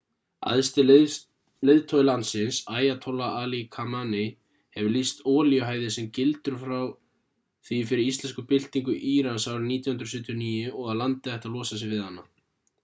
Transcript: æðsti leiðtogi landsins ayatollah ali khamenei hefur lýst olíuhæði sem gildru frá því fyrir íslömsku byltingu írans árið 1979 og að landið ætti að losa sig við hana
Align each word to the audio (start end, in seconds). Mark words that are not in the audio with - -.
æðsti 0.51 0.83
leiðtogi 0.85 2.05
landsins 2.05 2.61
ayatollah 2.77 3.33
ali 3.41 3.59
khamenei 3.75 4.25
hefur 4.77 4.95
lýst 4.95 5.21
olíuhæði 5.33 5.91
sem 5.97 6.07
gildru 6.17 6.57
frá 6.63 6.79
því 7.69 7.79
fyrir 7.91 8.03
íslömsku 8.13 8.45
byltingu 8.53 8.95
írans 9.11 9.45
árið 9.53 9.67
1979 9.77 10.73
og 10.81 10.89
að 10.95 10.97
landið 11.03 11.35
ætti 11.35 11.49
að 11.51 11.59
losa 11.59 11.79
sig 11.83 11.93
við 11.93 12.03
hana 12.07 12.25